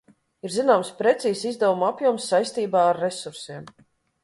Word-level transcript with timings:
Ir 0.47 0.53
zināms 0.53 0.89
precīzs 1.01 1.43
izdevumu 1.51 1.87
apjoms 1.91 2.27
saistībā 2.33 2.83
ar 2.87 3.01
resursiem. 3.05 3.73